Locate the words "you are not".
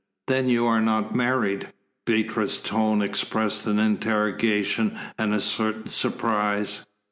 0.49-1.13